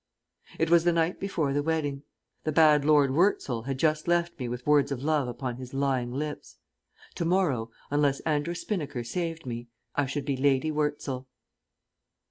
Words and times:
It 0.57 0.71
was 0.71 0.83
the 0.83 0.91
night 0.91 1.19
before 1.19 1.53
the 1.53 1.61
wedding. 1.61 2.01
The 2.43 2.51
bad 2.51 2.83
Lord 2.85 3.11
Wurzel 3.11 3.65
had 3.67 3.77
just 3.77 4.07
left 4.07 4.39
me 4.39 4.49
with 4.49 4.65
words 4.65 4.91
of 4.91 5.03
love 5.03 5.27
upon 5.27 5.57
his 5.57 5.75
lying 5.75 6.11
lips. 6.11 6.57
To 7.13 7.23
morrow, 7.25 7.69
unless 7.91 8.19
Andrew 8.21 8.55
Spinnaker 8.55 9.03
saved 9.03 9.45
me, 9.45 9.67
I 9.95 10.07
should 10.07 10.25
be 10.25 10.35
Lady 10.35 10.71
Wurzel. 10.71 11.27